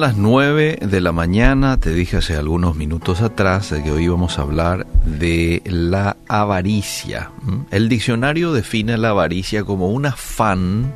Son 0.00 0.08
las 0.08 0.16
9 0.16 0.78
de 0.80 1.00
la 1.02 1.12
mañana, 1.12 1.76
te 1.76 1.92
dije 1.92 2.16
hace 2.16 2.34
algunos 2.34 2.74
minutos 2.74 3.20
atrás 3.20 3.68
de 3.68 3.82
que 3.82 3.92
hoy 3.92 4.08
vamos 4.08 4.38
a 4.38 4.42
hablar 4.42 4.86
de 5.04 5.62
la 5.66 6.16
avaricia. 6.26 7.30
El 7.70 7.90
diccionario 7.90 8.54
define 8.54 8.96
la 8.96 9.10
avaricia 9.10 9.62
como 9.62 9.90
un 9.90 10.06
afán, 10.06 10.94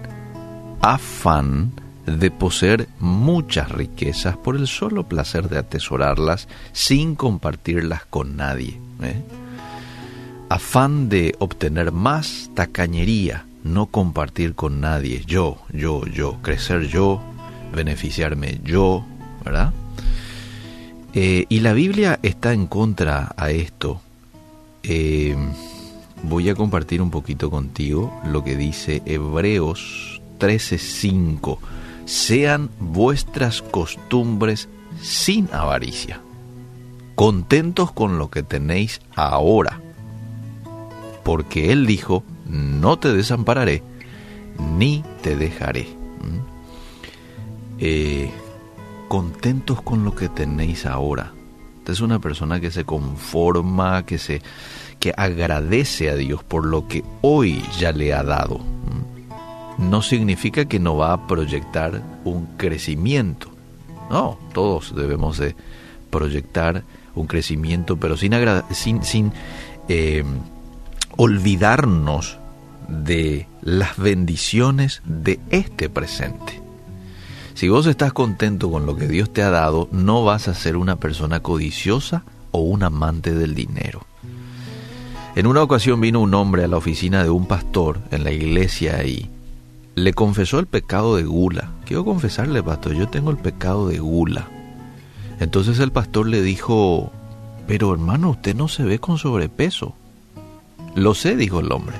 afán 0.80 1.72
de 2.06 2.30
poseer 2.30 2.88
muchas 2.98 3.70
riquezas 3.72 4.38
por 4.38 4.56
el 4.56 4.66
solo 4.66 5.06
placer 5.06 5.50
de 5.50 5.58
atesorarlas 5.58 6.48
sin 6.72 7.14
compartirlas 7.14 8.06
con 8.06 8.36
nadie. 8.36 8.80
¿eh? 9.02 9.22
Afán 10.48 11.10
de 11.10 11.34
obtener 11.40 11.92
más 11.92 12.50
tacañería, 12.54 13.44
no 13.64 13.84
compartir 13.84 14.54
con 14.54 14.80
nadie, 14.80 15.22
yo, 15.26 15.58
yo, 15.74 16.06
yo, 16.06 16.38
crecer 16.40 16.88
yo, 16.88 17.20
beneficiarme 17.74 18.60
yo, 18.64 19.04
¿verdad? 19.44 19.72
Eh, 21.14 21.46
y 21.48 21.60
la 21.60 21.72
Biblia 21.72 22.18
está 22.22 22.52
en 22.52 22.66
contra 22.66 23.34
a 23.36 23.50
esto. 23.50 24.00
Eh, 24.82 25.36
voy 26.24 26.48
a 26.48 26.54
compartir 26.54 27.00
un 27.00 27.10
poquito 27.10 27.50
contigo 27.50 28.12
lo 28.26 28.42
que 28.42 28.56
dice 28.56 29.02
Hebreos 29.06 30.20
13:5. 30.38 31.58
Sean 32.04 32.68
vuestras 32.80 33.62
costumbres 33.62 34.68
sin 35.00 35.48
avaricia, 35.52 36.20
contentos 37.14 37.92
con 37.92 38.18
lo 38.18 38.30
que 38.30 38.42
tenéis 38.42 39.00
ahora. 39.14 39.80
Porque 41.22 41.72
Él 41.72 41.86
dijo, 41.86 42.24
no 42.46 42.98
te 42.98 43.12
desampararé, 43.12 43.82
ni 44.76 45.02
te 45.22 45.36
dejaré. 45.36 45.88
¿Mm? 46.20 46.53
Eh, 47.78 48.30
contentos 49.08 49.82
con 49.82 50.04
lo 50.04 50.14
que 50.14 50.28
tenéis 50.28 50.86
ahora. 50.86 51.32
Usted 51.78 51.92
es 51.92 52.00
una 52.00 52.18
persona 52.18 52.60
que 52.60 52.70
se 52.70 52.84
conforma, 52.84 54.06
que 54.06 54.18
se 54.18 54.40
que 54.98 55.12
agradece 55.16 56.08
a 56.08 56.16
Dios 56.16 56.42
por 56.42 56.64
lo 56.64 56.88
que 56.88 57.04
hoy 57.20 57.62
ya 57.78 57.92
le 57.92 58.14
ha 58.14 58.22
dado. 58.22 58.58
No 59.76 60.00
significa 60.00 60.64
que 60.64 60.78
no 60.78 60.96
va 60.96 61.12
a 61.12 61.26
proyectar 61.26 62.02
un 62.24 62.46
crecimiento. 62.56 63.50
No, 64.08 64.38
todos 64.54 64.94
debemos 64.96 65.36
de 65.36 65.54
proyectar 66.08 66.84
un 67.14 67.26
crecimiento, 67.26 67.98
pero 67.98 68.16
sin, 68.16 68.32
sin, 68.70 69.04
sin 69.04 69.32
eh, 69.88 70.24
olvidarnos 71.18 72.38
de 72.88 73.46
las 73.60 73.98
bendiciones 73.98 75.02
de 75.04 75.38
este 75.50 75.90
presente. 75.90 76.63
Si 77.54 77.68
vos 77.68 77.86
estás 77.86 78.12
contento 78.12 78.68
con 78.68 78.84
lo 78.84 78.96
que 78.96 79.06
Dios 79.06 79.32
te 79.32 79.40
ha 79.42 79.50
dado, 79.50 79.88
no 79.92 80.24
vas 80.24 80.48
a 80.48 80.54
ser 80.54 80.76
una 80.76 80.96
persona 80.96 81.38
codiciosa 81.38 82.24
o 82.50 82.58
un 82.58 82.82
amante 82.82 83.32
del 83.32 83.54
dinero. 83.54 84.00
En 85.36 85.46
una 85.46 85.62
ocasión 85.62 86.00
vino 86.00 86.20
un 86.20 86.34
hombre 86.34 86.64
a 86.64 86.68
la 86.68 86.76
oficina 86.76 87.22
de 87.22 87.30
un 87.30 87.46
pastor 87.46 88.00
en 88.10 88.24
la 88.24 88.32
iglesia 88.32 89.04
y 89.04 89.30
le 89.94 90.14
confesó 90.14 90.58
el 90.58 90.66
pecado 90.66 91.14
de 91.14 91.22
gula. 91.22 91.70
Quiero 91.86 92.04
confesarle, 92.04 92.60
pastor, 92.60 92.94
yo 92.94 93.08
tengo 93.08 93.30
el 93.30 93.36
pecado 93.36 93.86
de 93.86 94.00
gula. 94.00 94.48
Entonces 95.38 95.78
el 95.78 95.92
pastor 95.92 96.26
le 96.26 96.42
dijo, 96.42 97.12
pero 97.68 97.92
hermano, 97.92 98.30
usted 98.30 98.56
no 98.56 98.66
se 98.66 98.82
ve 98.82 98.98
con 98.98 99.16
sobrepeso. 99.16 99.94
Lo 100.96 101.14
sé, 101.14 101.36
dijo 101.36 101.60
el 101.60 101.70
hombre. 101.70 101.96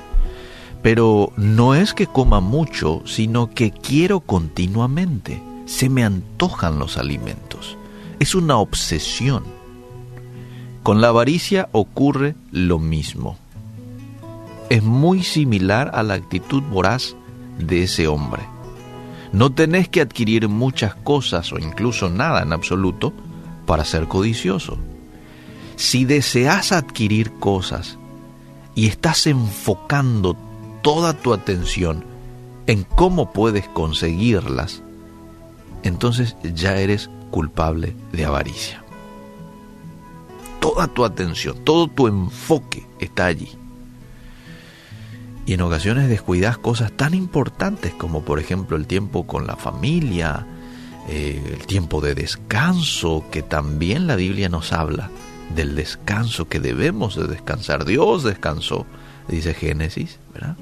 Pero 0.85 1.33
no 1.35 1.73
es 1.73 1.95
que 1.95 2.05
coma 2.05 2.41
mucho, 2.41 3.01
sino 3.07 3.49
que 3.49 3.71
quiero 3.71 4.19
continuamente. 4.19 5.41
Se 5.65 5.89
me 5.89 6.03
antojan 6.03 6.77
los 6.77 6.99
alimentos. 6.99 7.75
Es 8.19 8.35
una 8.35 8.57
obsesión. 8.57 9.43
Con 10.83 11.01
la 11.01 11.07
avaricia 11.07 11.69
ocurre 11.71 12.35
lo 12.51 12.77
mismo. 12.77 13.35
Es 14.69 14.83
muy 14.83 15.23
similar 15.23 15.89
a 15.95 16.03
la 16.03 16.13
actitud 16.13 16.61
voraz 16.61 17.15
de 17.57 17.81
ese 17.81 18.07
hombre. 18.07 18.43
No 19.33 19.53
tenés 19.53 19.89
que 19.89 20.01
adquirir 20.01 20.49
muchas 20.49 20.93
cosas 20.93 21.51
o 21.51 21.57
incluso 21.57 22.11
nada 22.11 22.43
en 22.43 22.53
absoluto 22.53 23.11
para 23.65 23.85
ser 23.85 24.07
codicioso. 24.07 24.77
Si 25.77 26.05
deseas 26.05 26.71
adquirir 26.71 27.31
cosas 27.39 27.97
y 28.75 28.85
estás 28.85 29.25
enfocando 29.25 30.37
toda 30.85 31.13
tu 31.13 31.33
atención 31.33 32.05
en 32.67 32.83
cómo 32.83 33.33
puedes 33.33 33.67
conseguirlas, 33.67 34.83
entonces 35.81 36.35
ya 36.53 36.77
eres 36.77 37.09
culpable 37.31 37.95
de 38.11 38.23
avaricia. 38.23 38.83
Toda 40.59 40.85
tu 40.87 41.03
atención, 41.03 41.57
todo 41.63 41.87
tu 41.87 42.05
enfoque 42.05 42.85
está 42.99 43.25
allí. 43.25 43.49
Y 45.47 45.53
en 45.53 45.61
ocasiones 45.61 46.07
descuidas 46.07 46.59
cosas 46.59 46.91
tan 46.91 47.15
importantes 47.15 47.91
como 47.95 48.21
por 48.21 48.37
ejemplo 48.37 48.77
el 48.77 48.85
tiempo 48.85 49.25
con 49.25 49.47
la 49.47 49.55
familia, 49.55 50.45
eh, 51.09 51.41
el 51.51 51.65
tiempo 51.65 51.99
de 51.99 52.13
descanso, 52.13 53.25
que 53.31 53.41
también 53.41 54.05
la 54.05 54.15
Biblia 54.15 54.49
nos 54.49 54.71
habla 54.71 55.09
del 55.55 55.73
descanso, 55.75 56.47
que 56.47 56.59
debemos 56.59 57.15
de 57.15 57.25
descansar. 57.25 57.85
Dios 57.85 58.23
descansó, 58.23 58.85
dice 59.27 59.55
Génesis, 59.55 60.19
¿verdad? 60.31 60.55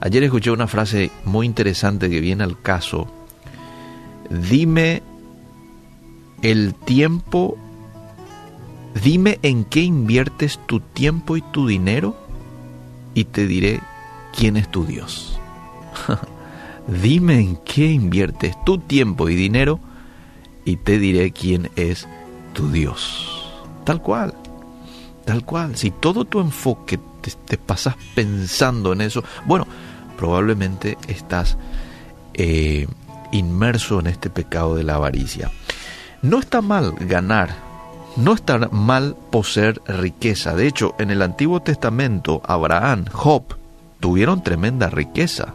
Ayer 0.00 0.22
escuché 0.24 0.50
una 0.50 0.66
frase 0.66 1.10
muy 1.24 1.46
interesante 1.46 2.10
que 2.10 2.20
viene 2.20 2.44
al 2.44 2.60
caso. 2.60 3.06
Dime 4.28 5.02
el 6.42 6.74
tiempo, 6.74 7.56
dime 9.02 9.38
en 9.42 9.64
qué 9.64 9.80
inviertes 9.80 10.60
tu 10.66 10.80
tiempo 10.80 11.36
y 11.36 11.42
tu 11.42 11.66
dinero 11.66 12.16
y 13.14 13.24
te 13.24 13.46
diré 13.46 13.80
quién 14.36 14.56
es 14.56 14.70
tu 14.70 14.84
Dios. 14.84 15.38
dime 17.02 17.38
en 17.38 17.56
qué 17.64 17.90
inviertes 17.90 18.56
tu 18.64 18.78
tiempo 18.78 19.28
y 19.28 19.34
dinero 19.34 19.80
y 20.64 20.76
te 20.76 20.98
diré 20.98 21.30
quién 21.30 21.70
es 21.76 22.08
tu 22.52 22.70
Dios. 22.70 23.50
Tal 23.84 24.02
cual, 24.02 24.34
tal 25.24 25.44
cual. 25.44 25.76
Si 25.76 25.90
todo 25.90 26.24
tu 26.24 26.40
enfoque 26.40 26.98
te, 27.24 27.30
te 27.30 27.56
pasas 27.56 27.96
pensando 28.14 28.92
en 28.92 29.00
eso, 29.00 29.24
bueno, 29.46 29.66
probablemente 30.16 30.98
estás 31.08 31.56
eh, 32.34 32.86
inmerso 33.32 34.00
en 34.00 34.06
este 34.06 34.30
pecado 34.30 34.76
de 34.76 34.84
la 34.84 34.96
avaricia. 34.96 35.50
No 36.22 36.38
está 36.38 36.60
mal 36.60 36.92
ganar, 36.92 37.54
no 38.16 38.32
está 38.32 38.58
mal 38.70 39.16
poseer 39.30 39.80
riqueza. 39.86 40.54
De 40.54 40.66
hecho, 40.66 40.94
en 40.98 41.10
el 41.10 41.22
Antiguo 41.22 41.60
Testamento, 41.60 42.42
Abraham, 42.44 43.06
Job, 43.12 43.56
tuvieron 44.00 44.42
tremenda 44.42 44.90
riqueza. 44.90 45.54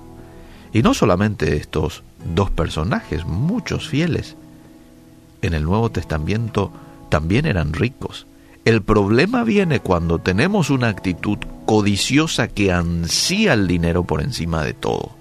Y 0.74 0.82
no 0.82 0.94
solamente 0.94 1.56
estos 1.56 2.04
dos 2.34 2.52
personajes, 2.52 3.26
muchos 3.26 3.88
fieles. 3.88 4.36
En 5.42 5.54
el 5.54 5.64
Nuevo 5.64 5.90
Testamento 5.90 6.72
también 7.10 7.46
eran 7.46 7.74
ricos. 7.74 8.28
El 8.66 8.82
problema 8.82 9.44
viene 9.44 9.80
cuando 9.80 10.20
tenemos 10.20 10.70
una 10.70 10.90
actitud 10.90 11.38
codiciosa 11.66 12.48
que 12.48 12.72
ansía 12.72 13.54
el 13.54 13.68
dinero 13.68 14.04
por 14.04 14.22
encima 14.22 14.64
de 14.64 14.74
todo. 14.74 15.12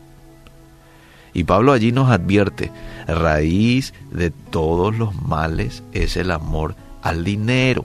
Y 1.32 1.44
Pablo 1.44 1.72
allí 1.72 1.92
nos 1.92 2.10
advierte, 2.10 2.72
raíz 3.06 3.94
de 4.10 4.30
todos 4.30 4.96
los 4.96 5.14
males 5.14 5.82
es 5.92 6.16
el 6.16 6.30
amor 6.30 6.74
al 7.02 7.24
dinero, 7.24 7.84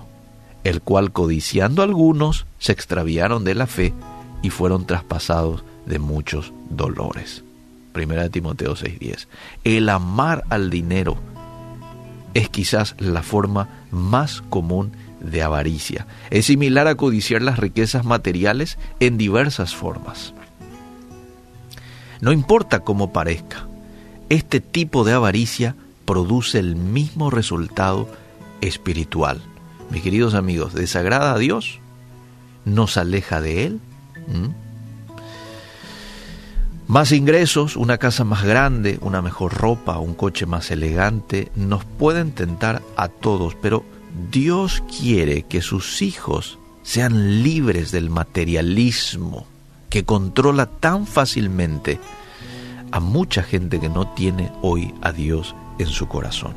el 0.63 0.81
cual 0.81 1.11
codiciando 1.11 1.83
algunos 1.83 2.45
se 2.57 2.71
extraviaron 2.71 3.43
de 3.43 3.55
la 3.55 3.67
fe 3.67 3.93
y 4.41 4.49
fueron 4.49 4.85
traspasados 4.85 5.63
de 5.85 5.99
muchos 5.99 6.51
dolores. 6.69 7.43
Primera 7.91 8.23
de 8.23 8.29
Timoteo 8.29 8.75
6:10. 8.75 9.27
El 9.63 9.87
amar 9.89 10.45
al 10.49 10.69
dinero 10.69 11.17
es 12.33 12.49
quizás 12.49 12.95
la 12.97 13.21
forma 13.21 13.69
más 13.91 14.41
común 14.41 14.93
de 15.23 15.41
avaricia. 15.41 16.05
Es 16.29 16.45
similar 16.45 16.87
a 16.87 16.95
codiciar 16.95 17.41
las 17.41 17.57
riquezas 17.57 18.05
materiales 18.05 18.77
en 18.99 19.17
diversas 19.17 19.75
formas. 19.75 20.33
No 22.21 22.31
importa 22.31 22.81
cómo 22.81 23.11
parezca, 23.11 23.67
este 24.29 24.59
tipo 24.59 25.03
de 25.03 25.13
avaricia 25.13 25.75
produce 26.05 26.59
el 26.59 26.75
mismo 26.75 27.29
resultado 27.29 28.07
espiritual. 28.61 29.41
Mis 29.89 30.03
queridos 30.03 30.33
amigos, 30.33 30.73
desagrada 30.73 31.33
a 31.33 31.37
Dios, 31.37 31.79
nos 32.65 32.97
aleja 32.97 33.41
de 33.41 33.65
Él. 33.65 33.79
Más 36.87 37.11
ingresos, 37.11 37.75
una 37.75 37.97
casa 37.97 38.23
más 38.23 38.43
grande, 38.43 38.99
una 39.01 39.21
mejor 39.21 39.53
ropa, 39.53 39.99
un 39.99 40.13
coche 40.13 40.45
más 40.45 40.71
elegante, 40.71 41.51
nos 41.55 41.85
pueden 41.85 42.31
tentar 42.31 42.81
a 42.97 43.07
todos, 43.07 43.55
pero 43.55 43.83
Dios 44.31 44.83
quiere 44.99 45.43
que 45.43 45.61
sus 45.61 46.01
hijos 46.01 46.59
sean 46.83 47.43
libres 47.43 47.91
del 47.91 48.09
materialismo 48.09 49.47
que 49.89 50.03
controla 50.03 50.65
tan 50.65 51.07
fácilmente 51.07 51.99
a 52.91 52.99
mucha 52.99 53.41
gente 53.41 53.79
que 53.79 53.89
no 53.89 54.07
tiene 54.13 54.51
hoy 54.61 54.93
a 55.01 55.11
Dios 55.11 55.55
en 55.79 55.87
su 55.87 56.07
corazón. 56.07 56.53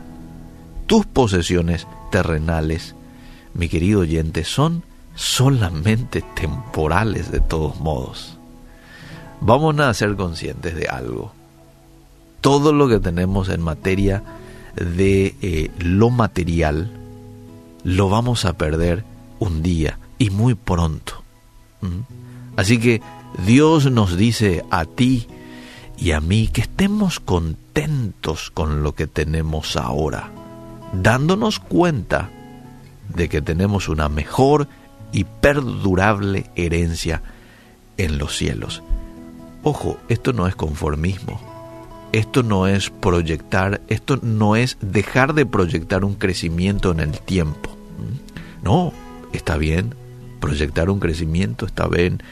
tus 0.87 1.05
posesiones 1.05 1.87
terrenales, 2.11 2.95
mi 3.55 3.69
querido 3.69 4.01
oyente, 4.01 4.45
son 4.45 4.85
solamente 5.17 6.23
temporales 6.35 7.33
de 7.33 7.41
todos 7.41 7.81
modos. 7.81 8.39
Vamos 9.41 9.79
a 9.81 9.93
ser 9.95 10.15
conscientes 10.17 10.77
de 10.77 10.87
algo. 10.87 11.33
Todo 12.41 12.73
lo 12.73 12.89
que 12.89 13.01
tenemos 13.01 13.49
en 13.49 13.63
materia 13.63 14.23
de 14.77 15.35
eh, 15.43 15.71
lo 15.79 16.11
material, 16.11 16.91
lo 17.87 18.09
vamos 18.09 18.45
a 18.47 18.55
perder 18.55 19.05
un 19.39 19.63
día 19.63 20.01
y 20.19 20.31
muy 20.31 20.57
pronto. 20.57 21.23
Así 22.57 22.81
que 22.81 23.01
Dios 23.47 23.93
nos 23.93 24.17
dice 24.17 24.65
a 24.71 24.87
ti 24.87 25.29
y 25.97 26.11
a 26.11 26.21
mí 26.21 26.49
que 26.49 26.63
estemos 26.63 27.21
contentos 27.21 28.51
con 28.51 28.83
lo 28.83 28.97
que 28.97 29.07
tenemos 29.07 29.77
ahora, 29.77 30.33
dándonos 30.95 31.61
cuenta 31.61 32.29
de 33.15 33.29
que 33.29 33.41
tenemos 33.41 33.89
una 33.89 34.09
mejor 34.09 34.67
y 35.13 35.23
perdurable 35.23 36.51
herencia 36.57 37.23
en 37.99 38.19
los 38.19 38.37
cielos. 38.37 38.83
Ojo, 39.63 39.97
esto 40.09 40.33
no 40.33 40.49
es 40.49 40.57
conformismo, 40.57 41.41
esto 42.11 42.43
no 42.43 42.67
es 42.67 42.91
proyectar, 42.91 43.81
esto 43.87 44.19
no 44.23 44.57
es 44.57 44.77
dejar 44.81 45.35
de 45.35 45.47
proyectar 45.47 46.05
un 46.05 46.17
crecimiento 46.17 46.91
en 46.91 46.99
el 46.99 47.21
tiempo. 47.21 47.76
No, 48.63 48.93
está 49.33 49.57
bien 49.57 49.95
proyectar 50.41 50.91
un 50.91 51.01
crecimiento, 51.01 51.67
está 51.67 51.89
bien 51.89 52.23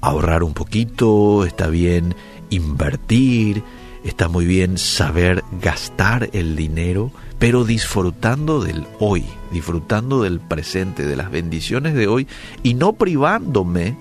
ahorrar 0.00 0.42
un 0.42 0.54
poquito, 0.54 1.44
está 1.44 1.68
bien 1.68 2.14
invertir, 2.50 3.62
está 4.04 4.28
muy 4.28 4.46
bien 4.46 4.78
saber 4.78 5.42
gastar 5.60 6.30
el 6.32 6.54
dinero, 6.54 7.10
pero 7.38 7.64
disfrutando 7.64 8.60
del 8.60 8.86
hoy, 9.00 9.24
disfrutando 9.52 10.22
del 10.22 10.40
presente, 10.40 11.06
de 11.06 11.16
las 11.16 11.30
bendiciones 11.30 11.94
de 11.94 12.06
hoy 12.06 12.26
y 12.62 12.74
no 12.74 12.92
privándome 12.92 13.96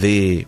de 0.00 0.46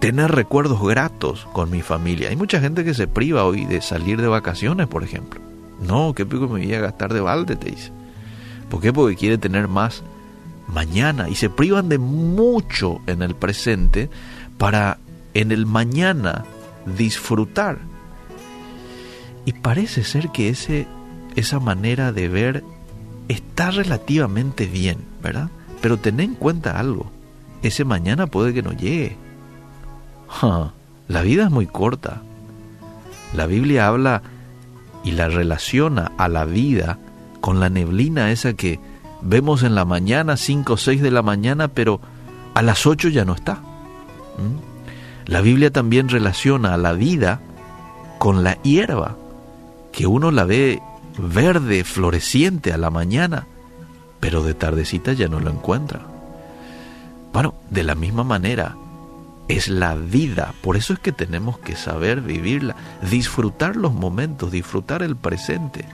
tener 0.00 0.32
recuerdos 0.32 0.82
gratos 0.82 1.46
con 1.52 1.70
mi 1.70 1.80
familia. 1.80 2.28
Hay 2.28 2.36
mucha 2.36 2.60
gente 2.60 2.84
que 2.84 2.94
se 2.94 3.06
priva 3.06 3.44
hoy 3.44 3.64
de 3.64 3.80
salir 3.80 4.20
de 4.20 4.28
vacaciones, 4.28 4.86
por 4.88 5.04
ejemplo. 5.04 5.40
No, 5.80 6.12
¿qué 6.14 6.26
pico 6.26 6.48
me 6.48 6.60
voy 6.60 6.74
a 6.74 6.80
gastar 6.80 7.14
de 7.14 7.20
balde? 7.20 7.56
Te 7.56 7.70
dice. 7.70 7.92
¿Por 8.68 8.80
qué? 8.80 8.92
Porque 8.92 9.16
quiere 9.16 9.38
tener 9.38 9.68
más 9.68 10.02
mañana 10.68 11.28
y 11.28 11.34
se 11.34 11.50
privan 11.50 11.88
de 11.88 11.98
mucho 11.98 13.00
en 13.06 13.22
el 13.22 13.34
presente 13.34 14.10
para 14.58 14.98
en 15.34 15.52
el 15.52 15.66
mañana 15.66 16.44
disfrutar. 16.96 17.78
Y 19.44 19.52
parece 19.52 20.04
ser 20.04 20.30
que 20.30 20.48
ese, 20.48 20.86
esa 21.36 21.58
manera 21.58 22.12
de 22.12 22.28
ver 22.28 22.64
está 23.28 23.70
relativamente 23.70 24.66
bien, 24.66 24.98
¿verdad? 25.22 25.48
Pero 25.80 25.98
ten 25.98 26.20
en 26.20 26.34
cuenta 26.34 26.78
algo, 26.78 27.10
ese 27.62 27.84
mañana 27.84 28.26
puede 28.26 28.54
que 28.54 28.62
no 28.62 28.72
llegue. 28.72 29.16
la 31.08 31.22
vida 31.22 31.44
es 31.44 31.50
muy 31.50 31.66
corta. 31.66 32.22
La 33.34 33.46
Biblia 33.46 33.88
habla 33.88 34.22
y 35.04 35.12
la 35.12 35.28
relaciona 35.28 36.12
a 36.18 36.28
la 36.28 36.44
vida 36.44 36.98
con 37.42 37.60
la 37.60 37.68
neblina 37.68 38.30
esa 38.30 38.54
que 38.54 38.80
vemos 39.20 39.64
en 39.64 39.74
la 39.74 39.84
mañana, 39.84 40.38
5 40.38 40.72
o 40.72 40.76
6 40.78 41.02
de 41.02 41.10
la 41.10 41.22
mañana, 41.22 41.68
pero 41.68 42.00
a 42.54 42.62
las 42.62 42.86
8 42.86 43.08
ya 43.10 43.26
no 43.26 43.34
está. 43.34 43.54
¿Mm? 43.56 45.26
La 45.26 45.40
Biblia 45.42 45.70
también 45.70 46.08
relaciona 46.08 46.72
a 46.72 46.78
la 46.78 46.92
vida 46.92 47.40
con 48.18 48.44
la 48.44 48.62
hierba, 48.62 49.16
que 49.90 50.06
uno 50.06 50.30
la 50.30 50.44
ve 50.44 50.80
verde, 51.18 51.82
floreciente 51.82 52.72
a 52.72 52.78
la 52.78 52.90
mañana, 52.90 53.46
pero 54.20 54.44
de 54.44 54.54
tardecita 54.54 55.12
ya 55.12 55.28
no 55.28 55.40
lo 55.40 55.50
encuentra. 55.50 56.00
Bueno, 57.32 57.54
de 57.70 57.82
la 57.82 57.96
misma 57.96 58.22
manera, 58.22 58.76
es 59.48 59.66
la 59.66 59.96
vida, 59.96 60.54
por 60.62 60.76
eso 60.76 60.92
es 60.92 61.00
que 61.00 61.10
tenemos 61.10 61.58
que 61.58 61.74
saber 61.74 62.20
vivirla, 62.20 62.76
disfrutar 63.10 63.74
los 63.74 63.92
momentos, 63.92 64.52
disfrutar 64.52 65.02
el 65.02 65.16
presente 65.16 65.84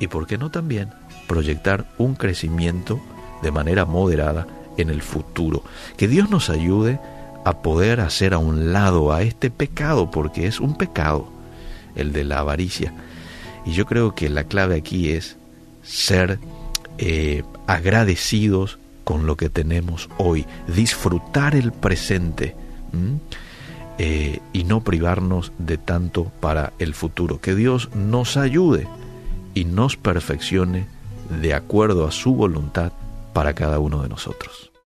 y, 0.00 0.08
¿por 0.08 0.26
qué 0.26 0.36
no 0.36 0.50
también? 0.50 0.90
proyectar 1.30 1.86
un 1.96 2.16
crecimiento 2.16 3.00
de 3.40 3.52
manera 3.52 3.84
moderada 3.84 4.48
en 4.76 4.90
el 4.90 5.00
futuro. 5.00 5.62
Que 5.96 6.08
Dios 6.08 6.28
nos 6.28 6.50
ayude 6.50 6.98
a 7.44 7.62
poder 7.62 8.00
hacer 8.00 8.34
a 8.34 8.38
un 8.38 8.72
lado 8.72 9.12
a 9.12 9.22
este 9.22 9.48
pecado, 9.48 10.10
porque 10.10 10.48
es 10.48 10.58
un 10.58 10.76
pecado, 10.76 11.28
el 11.94 12.12
de 12.12 12.24
la 12.24 12.40
avaricia. 12.40 12.92
Y 13.64 13.74
yo 13.74 13.86
creo 13.86 14.12
que 14.16 14.28
la 14.28 14.42
clave 14.42 14.74
aquí 14.74 15.10
es 15.10 15.36
ser 15.84 16.40
eh, 16.98 17.44
agradecidos 17.68 18.80
con 19.04 19.24
lo 19.24 19.36
que 19.36 19.50
tenemos 19.50 20.08
hoy, 20.18 20.46
disfrutar 20.66 21.54
el 21.54 21.70
presente 21.70 22.56
eh, 23.98 24.40
y 24.52 24.64
no 24.64 24.82
privarnos 24.82 25.52
de 25.58 25.78
tanto 25.78 26.24
para 26.40 26.72
el 26.80 26.92
futuro. 26.92 27.40
Que 27.40 27.54
Dios 27.54 27.88
nos 27.94 28.36
ayude 28.36 28.88
y 29.54 29.64
nos 29.64 29.96
perfeccione 29.96 30.86
de 31.40 31.54
acuerdo 31.54 32.06
a 32.06 32.12
su 32.12 32.34
voluntad 32.34 32.92
para 33.32 33.54
cada 33.54 33.78
uno 33.78 34.02
de 34.02 34.08
nosotros. 34.08 34.70